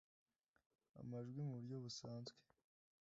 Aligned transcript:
amajwi 1.01 1.39
mu 1.47 1.53
buryo 1.57 1.77
busanzwe 1.83 2.39